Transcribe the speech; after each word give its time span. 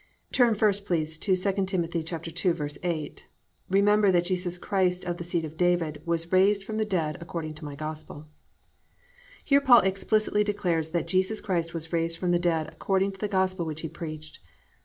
1. 0.29 0.29
Turn 0.33 0.55
first, 0.55 0.87
please, 0.87 1.15
to 1.19 1.33
II 1.33 1.65
Tim. 1.67 1.85
2:8, 1.85 3.19
+"Remember 3.69 4.11
that 4.11 4.25
Jesus 4.25 4.57
Christ 4.57 5.05
of 5.05 5.17
the 5.17 5.23
seed 5.23 5.45
of 5.45 5.57
David, 5.57 6.01
was 6.07 6.31
raised 6.31 6.63
from 6.63 6.77
the 6.77 6.85
dead, 6.85 7.17
according 7.21 7.51
to 7.53 7.65
my 7.65 7.75
gospel."+ 7.75 8.25
Here 9.45 9.61
Paul 9.61 9.81
explicitly 9.81 10.43
declares 10.43 10.89
that 10.89 11.05
Jesus 11.07 11.39
Christ 11.39 11.75
was 11.75 11.93
raised 11.93 12.17
from 12.17 12.31
the 12.31 12.39
dead 12.39 12.67
according 12.69 13.11
to 13.11 13.19
the 13.19 13.27
gospel 13.27 13.63
which 13.67 13.81
he 13.81 13.89
preached. 13.89 14.39